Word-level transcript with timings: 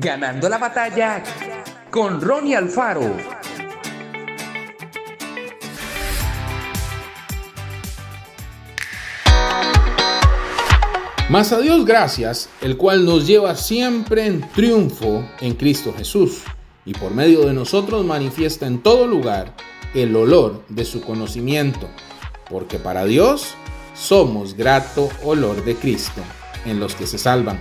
Ganando 0.00 0.48
la 0.48 0.58
batalla 0.58 1.24
con 1.90 2.20
Ronnie 2.20 2.54
Alfaro. 2.54 3.16
Mas 11.28 11.50
a 11.50 11.58
Dios 11.58 11.84
gracias, 11.84 12.48
el 12.60 12.76
cual 12.76 13.04
nos 13.04 13.26
lleva 13.26 13.56
siempre 13.56 14.26
en 14.26 14.48
triunfo 14.50 15.28
en 15.40 15.54
Cristo 15.54 15.92
Jesús, 15.98 16.44
y 16.84 16.94
por 16.94 17.12
medio 17.12 17.44
de 17.44 17.52
nosotros 17.52 18.04
manifiesta 18.04 18.68
en 18.68 18.80
todo 18.80 19.08
lugar 19.08 19.52
el 19.94 20.14
olor 20.14 20.64
de 20.68 20.84
su 20.84 21.00
conocimiento, 21.00 21.88
porque 22.48 22.78
para 22.78 23.04
Dios 23.04 23.56
somos 23.96 24.54
grato 24.54 25.08
olor 25.24 25.64
de 25.64 25.74
Cristo 25.74 26.22
en 26.64 26.78
los 26.78 26.94
que 26.94 27.08
se 27.08 27.18
salvan. 27.18 27.58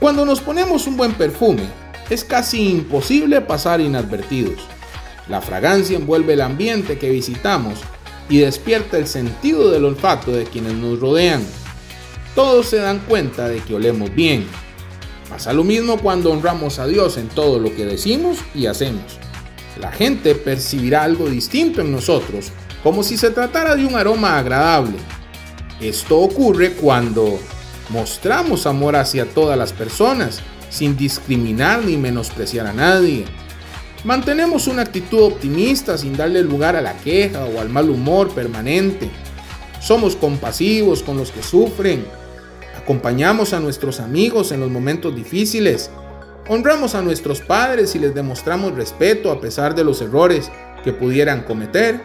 Cuando 0.00 0.24
nos 0.24 0.40
ponemos 0.40 0.86
un 0.86 0.96
buen 0.96 1.14
perfume, 1.14 1.64
es 2.08 2.22
casi 2.22 2.68
imposible 2.70 3.40
pasar 3.40 3.80
inadvertidos. 3.80 4.60
La 5.28 5.40
fragancia 5.40 5.96
envuelve 5.96 6.34
el 6.34 6.40
ambiente 6.40 6.98
que 6.98 7.10
visitamos 7.10 7.80
y 8.28 8.38
despierta 8.38 8.96
el 8.96 9.08
sentido 9.08 9.70
del 9.70 9.84
olfato 9.84 10.30
de 10.30 10.44
quienes 10.44 10.74
nos 10.74 11.00
rodean. 11.00 11.42
Todos 12.36 12.66
se 12.66 12.76
dan 12.76 13.00
cuenta 13.00 13.48
de 13.48 13.58
que 13.58 13.74
olemos 13.74 14.14
bien. 14.14 14.46
Pasa 15.28 15.52
lo 15.52 15.64
mismo 15.64 15.98
cuando 15.98 16.30
honramos 16.30 16.78
a 16.78 16.86
Dios 16.86 17.16
en 17.16 17.28
todo 17.28 17.58
lo 17.58 17.74
que 17.74 17.84
decimos 17.84 18.38
y 18.54 18.66
hacemos. 18.66 19.18
La 19.80 19.90
gente 19.90 20.36
percibirá 20.36 21.02
algo 21.02 21.28
distinto 21.28 21.80
en 21.80 21.90
nosotros, 21.90 22.52
como 22.84 23.02
si 23.02 23.16
se 23.16 23.30
tratara 23.30 23.74
de 23.74 23.84
un 23.84 23.96
aroma 23.96 24.38
agradable. 24.38 24.96
Esto 25.80 26.18
ocurre 26.18 26.72
cuando 26.72 27.38
mostramos 27.88 28.66
amor 28.66 28.96
hacia 28.96 29.26
todas 29.26 29.58
las 29.58 29.72
personas, 29.72 30.40
sin 30.70 30.96
discriminar 30.96 31.84
ni 31.84 31.96
menospreciar 31.96 32.66
a 32.66 32.72
nadie. 32.72 33.24
Mantenemos 34.04 34.66
una 34.66 34.82
actitud 34.82 35.22
optimista 35.22 35.98
sin 35.98 36.16
darle 36.16 36.42
lugar 36.42 36.76
a 36.76 36.80
la 36.80 36.94
queja 36.98 37.44
o 37.44 37.60
al 37.60 37.68
mal 37.68 37.90
humor 37.90 38.30
permanente. 38.30 39.10
Somos 39.80 40.14
compasivos 40.14 41.02
con 41.02 41.16
los 41.16 41.30
que 41.30 41.42
sufren. 41.42 42.04
Acompañamos 42.76 43.52
a 43.52 43.60
nuestros 43.60 44.00
amigos 44.00 44.52
en 44.52 44.60
los 44.60 44.70
momentos 44.70 45.14
difíciles. 45.14 45.90
Honramos 46.48 46.94
a 46.94 47.02
nuestros 47.02 47.40
padres 47.40 47.94
y 47.94 47.98
les 47.98 48.14
demostramos 48.14 48.74
respeto 48.74 49.30
a 49.32 49.40
pesar 49.40 49.74
de 49.74 49.84
los 49.84 50.00
errores 50.00 50.50
que 50.84 50.92
pudieran 50.92 51.42
cometer. 51.42 52.00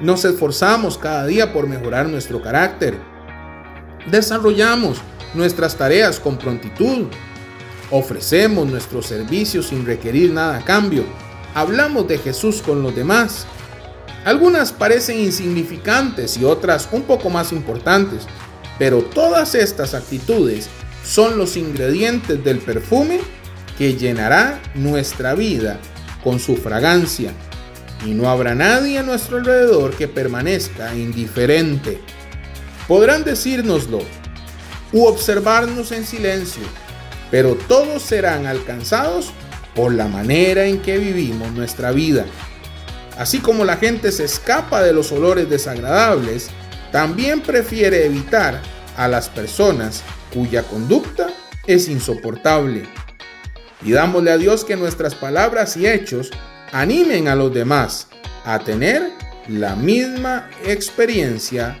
Nos 0.00 0.24
esforzamos 0.24 0.96
cada 0.96 1.26
día 1.26 1.52
por 1.52 1.66
mejorar 1.66 2.08
nuestro 2.08 2.40
carácter 2.40 2.98
Desarrollamos 4.06 4.98
nuestras 5.34 5.76
tareas 5.76 6.18
con 6.20 6.38
prontitud. 6.38 7.06
Ofrecemos 7.90 8.68
nuestros 8.68 9.06
servicios 9.06 9.66
sin 9.66 9.84
requerir 9.84 10.32
nada 10.32 10.58
a 10.58 10.64
cambio. 10.64 11.04
Hablamos 11.54 12.06
de 12.08 12.18
Jesús 12.18 12.62
con 12.62 12.82
los 12.82 12.94
demás. 12.94 13.46
Algunas 14.24 14.72
parecen 14.72 15.18
insignificantes 15.18 16.36
y 16.36 16.44
otras 16.44 16.88
un 16.92 17.02
poco 17.02 17.30
más 17.30 17.52
importantes, 17.52 18.26
pero 18.78 19.02
todas 19.02 19.54
estas 19.54 19.94
actitudes 19.94 20.68
son 21.04 21.38
los 21.38 21.56
ingredientes 21.56 22.42
del 22.44 22.58
perfume 22.58 23.20
que 23.78 23.96
llenará 23.96 24.60
nuestra 24.74 25.34
vida 25.34 25.80
con 26.22 26.38
su 26.38 26.56
fragancia 26.56 27.32
y 28.04 28.10
no 28.10 28.28
habrá 28.28 28.54
nadie 28.54 28.98
a 28.98 29.02
nuestro 29.02 29.38
alrededor 29.38 29.94
que 29.96 30.08
permanezca 30.08 30.94
indiferente. 30.94 32.00
Podrán 32.90 33.22
decírnoslo 33.22 34.00
u 34.92 35.04
observarnos 35.04 35.92
en 35.92 36.04
silencio, 36.04 36.64
pero 37.30 37.54
todos 37.54 38.02
serán 38.02 38.46
alcanzados 38.46 39.30
por 39.76 39.94
la 39.94 40.08
manera 40.08 40.64
en 40.64 40.82
que 40.82 40.98
vivimos 40.98 41.52
nuestra 41.52 41.92
vida. 41.92 42.26
Así 43.16 43.38
como 43.38 43.64
la 43.64 43.76
gente 43.76 44.10
se 44.10 44.24
escapa 44.24 44.82
de 44.82 44.92
los 44.92 45.12
olores 45.12 45.48
desagradables, 45.48 46.48
también 46.90 47.42
prefiere 47.42 48.06
evitar 48.06 48.60
a 48.96 49.06
las 49.06 49.28
personas 49.28 50.02
cuya 50.34 50.64
conducta 50.64 51.28
es 51.68 51.88
insoportable. 51.88 52.82
Pidámosle 53.84 54.32
a 54.32 54.36
Dios 54.36 54.64
que 54.64 54.74
nuestras 54.74 55.14
palabras 55.14 55.76
y 55.76 55.86
hechos 55.86 56.32
animen 56.72 57.28
a 57.28 57.36
los 57.36 57.54
demás 57.54 58.08
a 58.44 58.58
tener 58.58 59.12
la 59.46 59.76
misma 59.76 60.50
experiencia 60.64 61.80